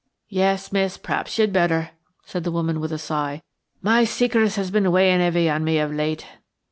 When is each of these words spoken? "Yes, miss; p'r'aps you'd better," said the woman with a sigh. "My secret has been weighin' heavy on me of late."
"Yes, 0.29 0.71
miss; 0.71 0.97
p'r'aps 0.97 1.37
you'd 1.37 1.53
better," 1.53 1.91
said 2.25 2.43
the 2.43 2.51
woman 2.51 2.79
with 2.79 2.91
a 2.91 2.97
sigh. 2.97 3.43
"My 3.83 4.03
secret 4.03 4.55
has 4.55 4.71
been 4.71 4.91
weighin' 4.91 5.21
heavy 5.21 5.47
on 5.47 5.63
me 5.63 5.77
of 5.77 5.91
late." 5.93 6.25